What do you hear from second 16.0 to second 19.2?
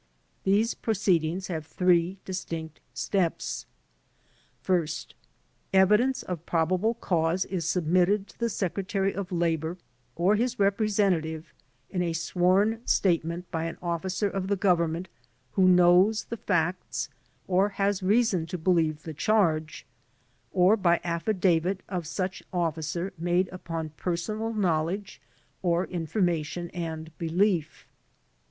the facts or has reason to believe the